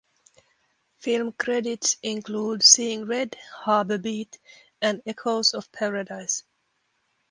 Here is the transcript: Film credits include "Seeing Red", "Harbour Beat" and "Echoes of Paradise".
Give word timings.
Film 0.97 1.31
credits 1.33 1.97
include 2.01 2.63
"Seeing 2.63 3.05
Red", 3.05 3.35
"Harbour 3.65 3.99
Beat" 3.99 4.39
and 4.81 5.03
"Echoes 5.05 5.53
of 5.53 5.71
Paradise". 5.71 6.43